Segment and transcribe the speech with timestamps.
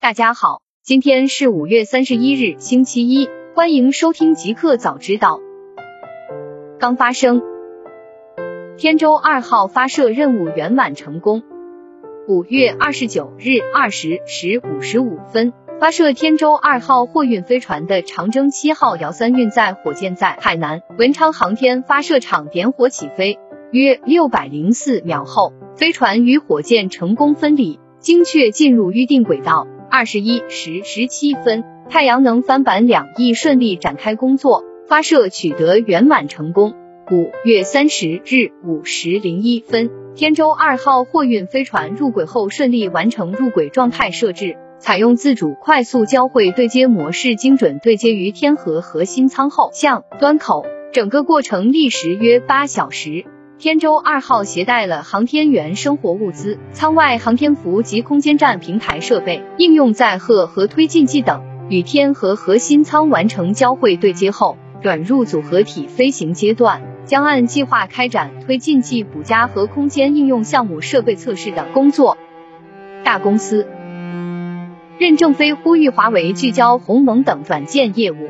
[0.00, 5.40] 大家好，今天是五月三十一日，星期一，欢迎收听极客早知道。
[6.78, 7.42] 刚发生，
[8.76, 11.42] 天舟二号发射任务圆满成功。
[12.28, 15.52] 五月二十九日二十时五十五分。
[15.80, 23.38] 发射天舟二号货运飞船的长征七号遥三运载火箭在海南文昌航天发射场点火起飞，
[23.72, 29.66] 约六百零四秒后，飞船与火箭成功分离，精确进入预定轨道。
[29.90, 36.74] 二十一时十七分，太阳能帆板两翼顺利展开工作，发射取得圆满成功。
[37.10, 44.56] 五月三十日五时零一分，天舟二号货运飞船入轨后顺利完成入轨状态设置。
[44.78, 53.24] 采用自主快速交会对接模式，精准对接于天河核心舱后向端口，整个过程历时约八小时。
[53.58, 72.16] 天舟二号携带了航天员生活物资、舱外航天服及空间站平台设备、应用载荷和推进剂等，与天和核心舱完成交会对接后，转入组合体飞行阶段，将按计划开展推进剂补加和空间应用项目设备测试等工作。
[73.02, 73.66] 大公司。
[74.98, 78.28] 任正非呼吁华为聚焦鸿蒙等软件业务。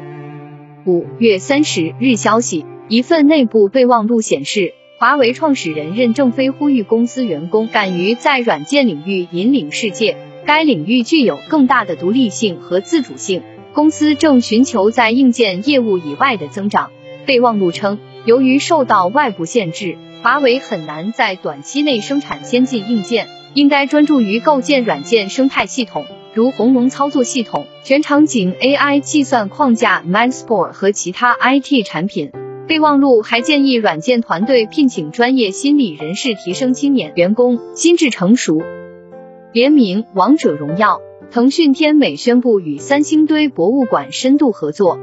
[0.86, 13.44] 五月三十日消息，一份内部备忘录显示，华为创始人任正非呼吁公司员工敢于在软件领域引领世界，该领域具有更大的独立性和自主性。
[13.72, 16.90] 公司正寻求在硬件业务以外的增长。
[17.26, 26.06] 备忘录称，由于受到外部限制，华为很难在短期内生产先进硬件，应该专注于构建软件生态系统。
[26.34, 32.32] 如鸿蒙操作系统、全场景 AI 计算框架 MindSpore 和其他 IT 产品。
[32.68, 38.60] 备忘录还建议软件团队聘请专业心理人士，提升青年员工心智成熟。
[39.54, 44.98] 联名王者荣耀，腾讯天美宣布与三星堆博物馆深度合作。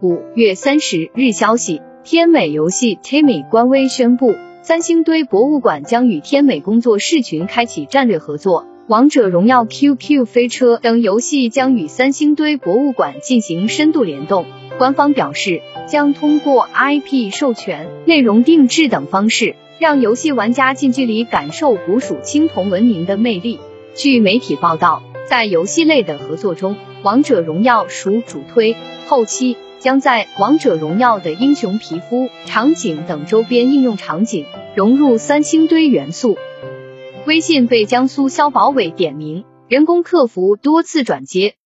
[0.00, 8.64] 五月三十日消息，天美游戏 Timmy 官微宣布，三星堆博物馆将与天美工作室群开启战略合作。
[8.88, 14.46] 王者荣耀、QQ 飞车等游戏将与三星堆博物馆进行深度联动。
[14.78, 23.60] 官方表示，将通过 IP 授权、内容定制等方式，让游戏玩家近距离感受古蜀青铜文明的魅力。
[23.94, 28.74] 据媒体报道，在游戏类的合作中，王者荣耀属主推，
[29.06, 36.38] 后期将在王者荣耀的英雄皮肤、场景等周边应用场景融入三星堆元素。
[37.28, 41.56] 微信被江苏消保委点名，人工客服多次转接。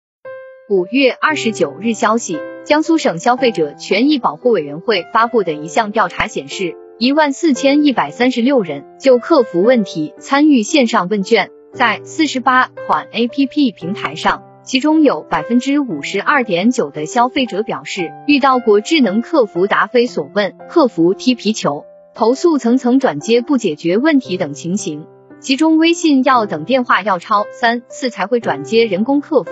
[0.68, 21.84] 五月二十九日消息，江苏省消费者权益保护委员会发布的一项调查显示，一万四千一百三十六人就客服问题参与线上问卷，在四十八款 APP 平台上，其中有百分之五十二点九的消费者表示遇到过智能客服答非所问、客服踢皮球、
[22.16, 25.06] 投诉层层转接不解决问题等情形。
[25.42, 29.50] 其中，微信要等电话要超三次才会转接人工客服，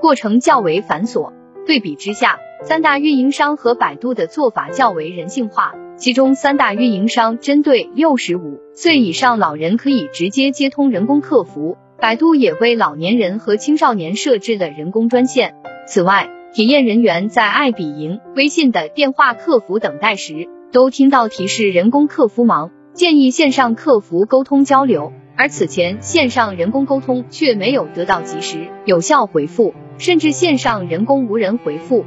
[0.00, 1.32] 过程较为繁琐。
[1.66, 5.74] 对比之下，三大运营商和百度的做法较为人性化。
[5.96, 15.56] 其中，三大运营商针对六十五岁以上老人可以直接接通人工客服，百度也为老年人和青少年设置了人工专线。
[15.88, 25.12] 此外，体验人员在爱彼迎、微信的电话客服等待时，都听到提示人工客服忙，建议线上客服沟通交流。
[25.34, 32.04] 而此前线上人工沟通却没有得到及时有效回复，甚至线上人工无人回复。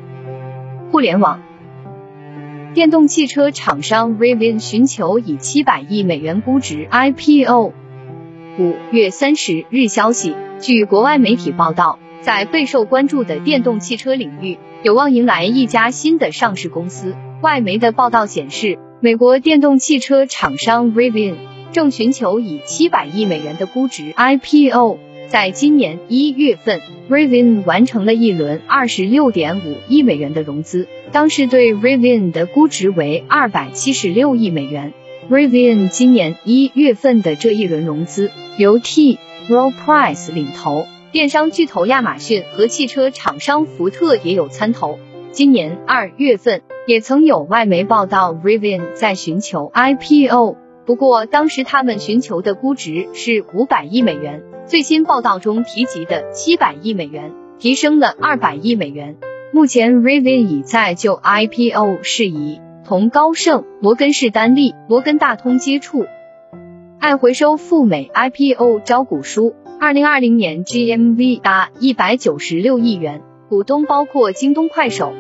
[0.92, 1.42] 互联网，
[2.74, 7.74] 电动汽车厂商 Rivian 寻求以七百亿美元估值 IPO。
[8.58, 17.16] 五月三十日消息，据国外媒体报道，在备受关注的电动汽车领域，有望迎来一家新的上市公司。
[17.42, 21.55] 外媒的报道显示，美国电动汽车厂商 Rivian。
[21.76, 24.98] 正寻求以七百亿美元的估值 IPO。
[25.28, 34.94] 在今年一月份，Rivian 完成了一轮二十六点五亿美元的融资，当时对 Rivian 的估值为二百七十六亿美元。
[35.30, 39.20] Rivian 今年一月份的这一轮融资由 T.
[39.50, 44.98] Rowe Price 领投，电商巨头亚马逊和汽车厂商福特也有参投。
[45.34, 50.65] 今年二月份，也曾有外媒报道 Rivian 在寻求 IPO。
[50.86, 59.18] 不过，当时他们寻求的估值是五百亿美元，最新报道中提及的七百亿美元提升了二百亿美元。
[59.52, 66.06] 目前，Rivian 已在就 IPO 事宜同高盛、摩根士丹利、摩根大通接触。
[67.00, 69.56] 爱回收赴美 IPO 招股书。
[69.80, 75.14] 二零二零年 GMV 达一百九十六亿元，股东包括京东、快手。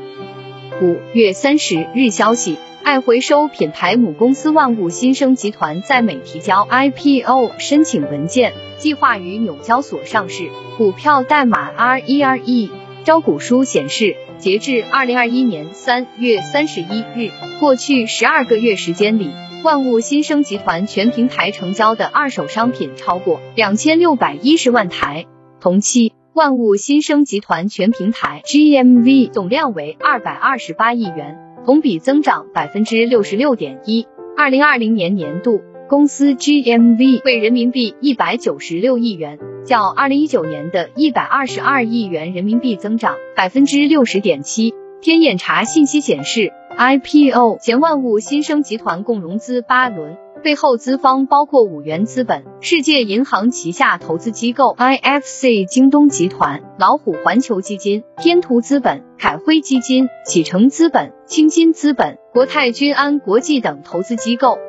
[0.81, 12.69] 五月三十日消息，爱回收品牌母公司万物新生集团在美提交 IPO 申请文件，计划于纽交所上市，股票代码 RERE。
[13.05, 17.31] 招股书显示，截至二零二一年三月三十一日，
[17.61, 19.29] 过去十二个月时间里。
[19.63, 25.25] 万物新生集团全平台成交的二手商品超过两千六百一十万台，
[25.61, 34.05] 同期万物新生集团全平台 GMV 总量为二百二十八亿元，同比增长百分之六十六点一。
[34.35, 44.73] 二零二零年年度公司 GMV 为人民币一百九十六亿元，较二零一九年的一百二十二亿元人民币增长百分之六十点七。
[44.99, 46.51] 天眼查信息显示。
[46.77, 64.59] IPO 前，万物新生集团共融资八轮，背后资方包括五元资本、世界银行旗下投资机构 IFC、京东集团、老虎环球基金、天图资本、凯辉基金、启程资本、青金资本、国泰君安国际等投资机构。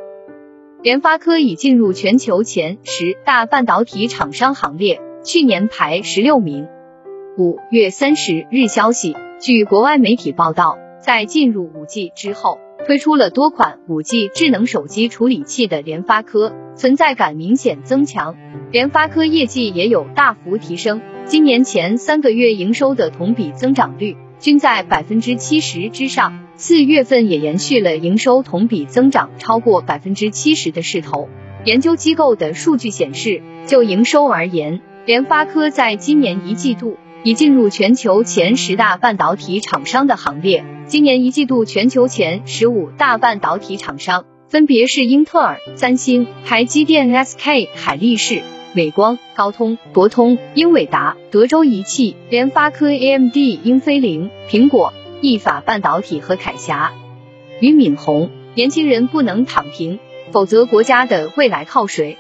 [0.83, 6.69] 联发科已进入全球前十大半导体厂商行列，去年排十六名。
[7.37, 10.79] 五月三十日消息，据国外媒体报道。
[10.99, 18.37] 在进入五 G 之后，推出了多款五 G 智能手机处理器的联发科存在感明显增强，
[18.71, 21.03] 联发科业绩也有大幅提升。
[21.25, 31.29] 今年前三个月营收的同比增长率均在百分之七十之上，四月份也延续了营收同比增长超过百分之七十的势头。
[31.65, 40.65] 研究机构的数据显示，就营收而言，联发科在今年一季度已进入全球前十大半导体厂商的行列。
[40.89, 48.43] 今年一季度全球前十五大半导体厂商分别是英特尔、三星、台积电、SK 海力士、
[48.73, 56.93] 美光、高通、博通、英伟达、德州仪器、联发科、AMD、英飞凌、苹果、意法半导体和凯霞。
[57.61, 59.99] 俞敏洪，年轻人不能躺平，
[60.31, 62.17] 否则国家的未来靠谁？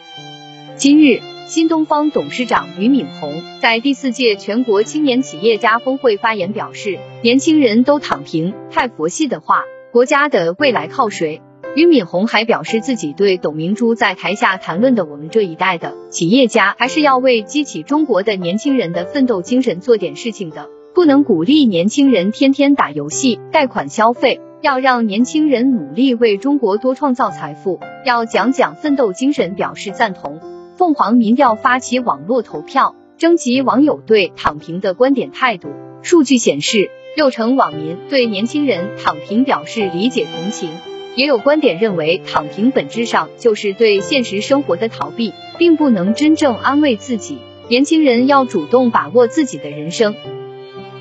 [0.76, 1.35] 今日。
[1.46, 9.62] 新东方董事长俞敏洪在第四届全国青年企业家峰会发言表示：“年轻人都躺平，太佛系的话，
[9.92, 11.40] 国家的未来靠谁？”
[11.76, 30.55] 俞敏洪还表示，自己对董明珠在台下谈论的我们这一代的企业家，还是要为激起中国的年轻人的奋斗精神做点事情的，不能鼓励年轻人天天打游戏、贷款消费，要让年轻人努力为中国多创造财富，要讲讲奋斗精神，表示赞同。
[30.76, 35.70] 凤凰民调发起网络投票，征集网友对躺平的观点态度。
[36.02, 40.68] 数据显示，六成网民对年轻人躺平表示理解同情。
[41.14, 47.38] 也有观点认为，躺平本质上就是对现实生活的逃避，并不能真正安慰自己。
[47.68, 50.14] 年轻人要主动把握自己的人生。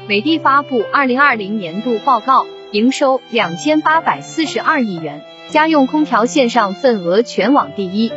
[0.07, 8.13] 美的发布二零二零年度报告，营收两千八百四十二亿元，家用空调线上份额全网第一。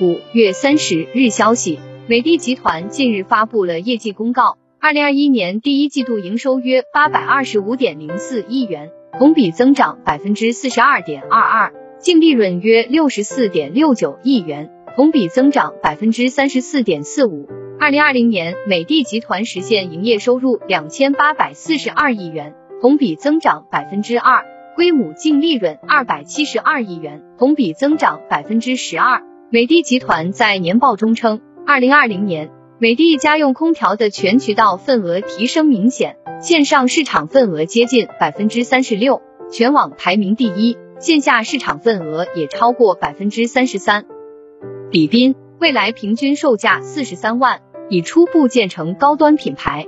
[0.00, 17.46] 五月三十日消息，美的集团近日发布了业绩公告，二零二一年第一季度营收约八百二十五点零四亿元，同比增长百分之四十二点二二，净利润约六十四点六九亿元，同比增长百分之三十四点四五。
[17.78, 29.28] 二零二零年，美的集团实现营业收入两千八百四十二亿元，同比增长百分之二，归母净利润二百七十二亿元，同比增长百分之十二。
[29.52, 44.06] 美的集团在年报中称，二零二零年美的家用空调的全渠道份额提升明显，线上市场份额接近百分之三十六，全网排名第一，线下市场份额也超过百分之三十三。
[44.92, 49.84] 李斌未来平均售价四十三万，已初步建成高端品牌。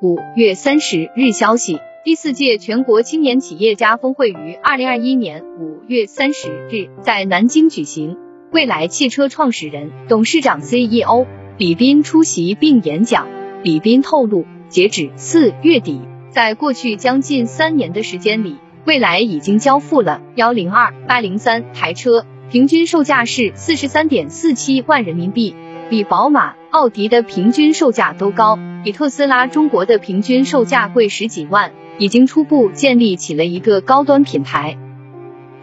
[0.00, 8.16] 五月三十日消息，第四届全国青年企业家峰会于二零二一年五月三十日在南京举行。
[8.52, 11.24] 蔚来汽车创始人、董事长 CEO
[11.56, 13.28] 李斌出席并演讲。
[13.62, 25.54] 李斌透露，截止四月底，在过去将近三年的时间里，蔚来已经交付了幺零二八零三台车，平均售价是四十三点四七万人民币，
[25.88, 34.76] 比宝马、奥迪的平均售价都高，比特斯拉中国的平均售价贵十几万，已经初步建立起了一个高端品牌。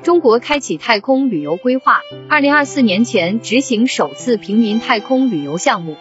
[0.07, 1.99] 中国开启太空旅游规划，
[2.29, 5.97] 二零二四年前执行首次平民太空旅游项目。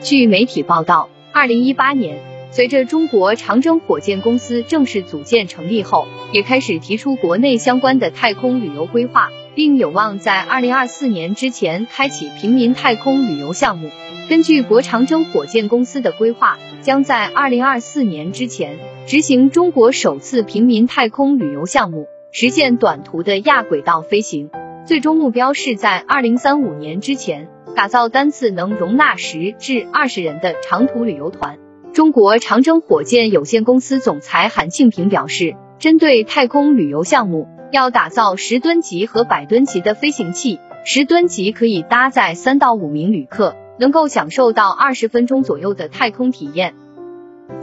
[0.00, 13.90] 据媒体报道，二零一八年，随着中国长征火箭公司正式组建成立后，也开始提出国内相关的太空旅游规划，并有望在二零二四年之前开启平民太空旅游项目。
[14.30, 24.50] 根据国长征火箭公司的规划，将在二零二四年之前执行中国首次平民太空旅游项目，实现短途的亚轨道飞行。
[24.86, 31.58] 最终目标是在二零三五年之前，打造单次能容纳十至二十人的长途旅游团。
[31.92, 40.60] 中国长征火箭有限公司总裁韩庆平表示，针对太空旅游项目，要打造十吨级和百吨级的飞行器。
[40.84, 46.74] 十吨级可以搭载三到五名旅客，能够享受到二十分钟左右的太空体验。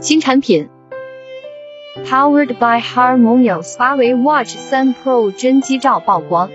[0.00, 0.68] 新产品
[2.04, 6.50] ，Powered by Harmonious，华为 Watch 三 Pro 真机照曝光。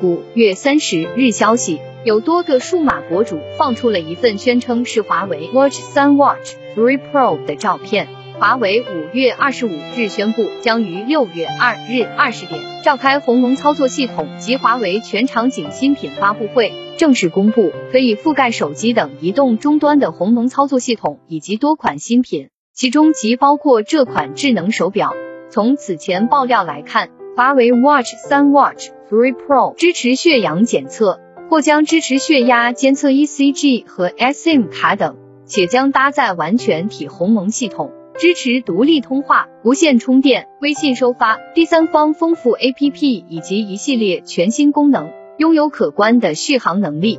[0.00, 8.08] 五月三十日消息，有多个数码博主放出了一份宣称是华为 Watch 三 Watch 3 Pro 的照片。
[8.38, 25.12] 华为五月二十五日宣布，将于六月二日二十点召开鸿蒙操作系统及华为全场景新品发布会，正式公布可以覆盖手机等移动终端的鸿蒙操作系统以及多款新品，其中即包括这款智能手表。
[25.50, 31.18] 从此前爆料来看，华为 Watch 三 Watch 3 Pro 支持血氧检测，
[31.50, 37.90] 或将支持血压监测 ECG 和 SIM 卡等，且将搭载完全体鸿蒙系统。
[38.16, 47.18] 支持独立通话、无线充电、微信收发、第三方丰富 APP 以及一系列全新功能，拥有可观的续航能力。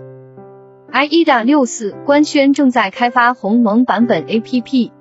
[0.94, 4.92] IE 六四官宣正在开发鸿蒙版本 APP。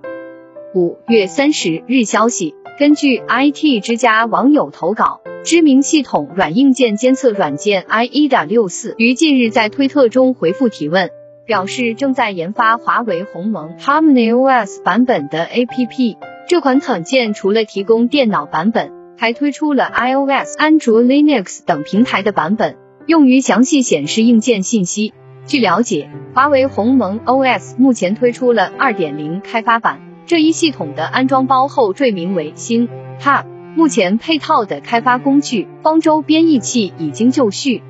[0.75, 11.11] 五月三十日消息，根据 IT 之家网友投稿，知名系统软硬件监测软件 IE 六四于近日在推特中回复提问。
[11.47, 16.19] 表示正在研发华为鸿蒙 HarmonyOS 版本的 APP。
[16.47, 25.15] 这款软件除了提供电脑版本，还推出了 iOS、安卓、Linux 等平台的版本，用于详细显示硬件信息。
[25.47, 32.87] 据了解，华为鸿蒙 OS 目前推出了2.0开发版，这一系统的安装包后缀名为星
[33.19, 33.47] Hub。
[33.75, 37.83] 目前配套的开发工具方舟编译器已经就绪。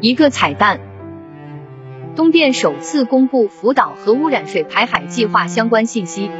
[0.00, 0.78] 一个彩蛋。
[2.14, 6.30] 东电首次公布福岛核污染水排海计划相关信息。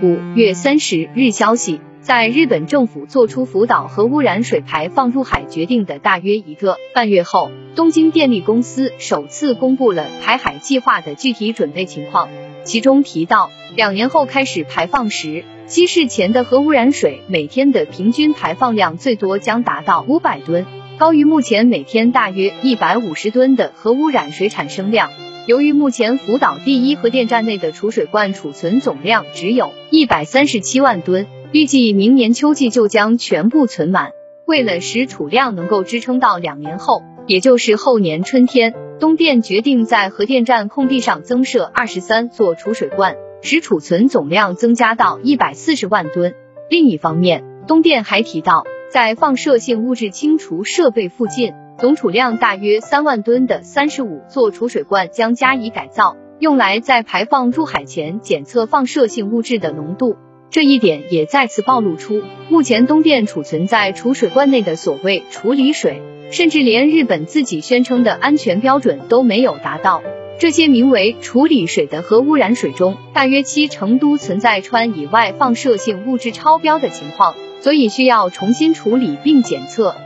[0.00, 12.28] 五月三十日消息，在日本政府做出福岛核污染水排放入海决定的大约一个半月后，东京电力公司首次公布了排海计划的具体准备情况。
[12.62, 20.64] 其中提到，两年后开始排放时，稀释前的核污染水每天的平均排放量最多将达到五百吨。
[20.98, 25.10] 高于目前每天大约一百五十吨的核污染水产生量。
[25.48, 34.10] 由于目前福岛第一核电站内的储水罐储存总量只有一百三十七万吨，预计明年秋季就将全部存满。
[34.46, 46.34] 为了使储量能够支撑到两年后，也就是后年春天，东电决定在核电站空地上增设二十三座储水罐，使储存总量增加到一百四十万吨。
[46.68, 48.64] 另一方面，东电还提到。
[48.92, 60.16] 在放射性物质清除设备附近，总储量大约三万吨的三十五座储水罐将加以改造，用来在排放入海前检测放射性物质的浓度。
[60.50, 66.00] 这一点也再次暴露出，目前东电储存在储水罐内的所谓处理水，
[66.30, 70.02] 甚至连日本自己宣称的安全标准都没有达到。
[70.38, 77.34] 这些名为处理水的核污染水中，大约七成都存在川以外放射性物质超标的情况。
[77.58, 79.96] 所以需要重新处理并检测。